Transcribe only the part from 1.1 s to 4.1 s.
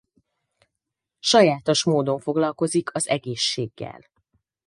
Sajátos módon foglalkozik az egészséggel.